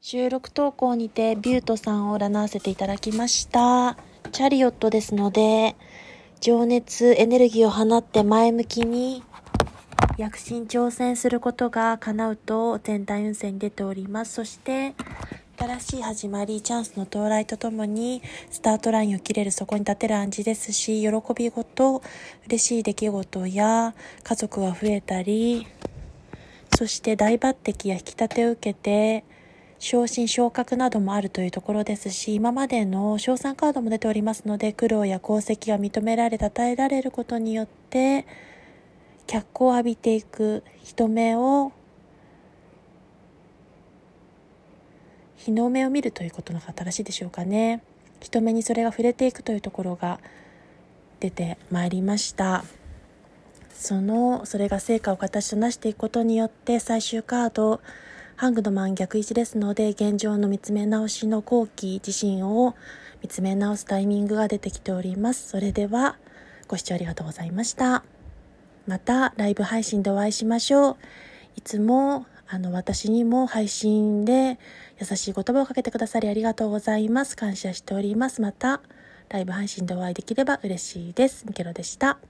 [0.00, 3.96] 収録投稿にてビュートさんを占わせていただきました。
[4.30, 5.74] チャリオットですので、
[6.40, 9.24] 情熱、エネルギーを放って前向きに
[10.16, 14.34] 躍進挑戦することが叶うと全体運勢に出ております。
[14.34, 14.94] そして、
[15.58, 22.02] 新しい始まり、チャンスの到来とともに、スタートラインを切れるそこに立てる暗示ですし、喜び事、
[22.46, 25.66] 嬉しい出来事や、家族が増えたり、
[26.76, 29.24] そして大抜擢や引き立てを受けて、
[29.78, 38.26] 昇進昇格などもあるというところですし、今までの賞賛カードも出ておりますので、苦労や功績が認められ、称えられることによって、
[39.26, 41.72] 脚光を浴びていく人目を、
[45.36, 47.82] 日の目を見るということのが正しいでしょうかね。
[48.20, 50.18] 人目にそれが触れていくというところが
[51.20, 52.64] 出てまいりました。
[53.72, 57.80] その、それが成果を形となしていくことによって最終カード、
[58.38, 62.76] ハングの満逆位置ですので、現状の見つめ直しの後期自身を
[63.20, 65.48] 見つめ直すタイミングが出てきております。
[65.48, 66.16] それでは、
[66.68, 68.04] ご視聴ありがとうございました。
[68.86, 70.96] また、ライブ配信でお会いしましょう。
[71.56, 74.60] いつも、あの、私にも配信で
[75.00, 77.36] 優しい言葉をかけてくださりありがとうございます。
[77.36, 78.40] 感謝しております。
[78.40, 78.82] また、
[79.30, 81.44] ライブ配信でお会いできれば嬉しいです。
[81.44, 82.20] ミケロでした。